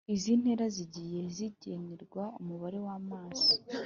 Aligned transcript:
Izi 0.13 0.31
ntera 0.41 0.65
zigiye 0.75 1.21
zigenerwa 1.35 2.23
umubare 2.39 2.79
w’amasomo 2.85 3.63